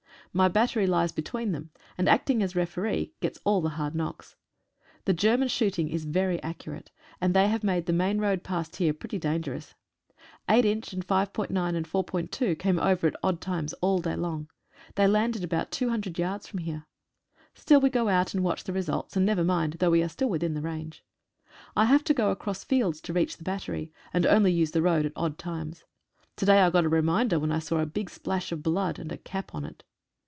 [0.33, 4.37] My battery lies between them, and, acting as referee, gets all the hard knocks.
[5.03, 6.89] The German shooting is very accurate,
[7.19, 9.75] and they have made the main road past here pretty dangerous,
[10.47, 10.93] 8in.
[10.93, 14.49] and 5.9 and 4.2 came over at odd times all day long.
[14.95, 16.85] They landed about 200 yards from here.
[17.53, 20.29] Still we go out and watch the results, and never mind, though we are still
[20.29, 21.03] within the range.
[21.75, 25.05] I have to go across fields to reach the battery, and only use the road
[25.05, 25.83] at odd times.
[26.37, 29.11] To day I got a reminder when I saw a big splash of blood and
[29.11, 29.83] a cap on it.